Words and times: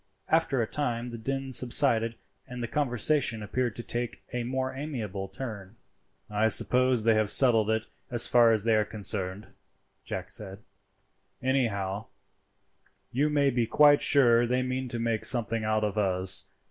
After 0.29 0.59
a 0.59 0.65
time 0.65 1.11
the 1.11 1.19
din 1.19 1.51
subsided 1.51 2.15
and 2.47 2.63
the 2.63 2.67
conversation 2.67 3.43
appeared 3.43 3.75
to 3.75 3.83
take 3.83 4.23
a 4.33 4.43
more 4.43 4.73
amiable 4.73 5.27
turn. 5.27 5.75
"I 6.27 6.47
suppose 6.47 7.03
they 7.03 7.13
have 7.13 7.29
settled 7.29 7.69
it 7.69 7.85
as 8.09 8.25
far 8.25 8.51
as 8.51 8.63
they 8.63 8.73
are 8.75 8.83
concerned," 8.83 9.49
Jack 10.03 10.31
said; 10.31 10.57
"anyhow, 11.39 12.05
you 13.11 13.29
may 13.29 13.51
be 13.51 13.67
quite 13.67 14.01
sure 14.01 14.47
they 14.47 14.63
mean 14.63 14.87
to 14.87 14.97
make 14.97 15.23
something 15.23 15.63
out 15.63 15.83
of 15.83 15.99
us. 15.99 16.45